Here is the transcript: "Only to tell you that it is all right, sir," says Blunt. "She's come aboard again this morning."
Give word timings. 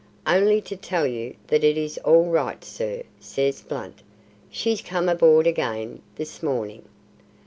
"Only 0.25 0.61
to 0.61 0.75
tell 0.75 1.05
you 1.05 1.35
that 1.45 1.63
it 1.63 1.77
is 1.77 1.99
all 1.99 2.25
right, 2.25 2.65
sir," 2.65 3.03
says 3.19 3.61
Blunt. 3.61 4.01
"She's 4.49 4.81
come 4.81 5.07
aboard 5.07 5.45
again 5.45 6.01
this 6.15 6.41
morning." 6.41 6.85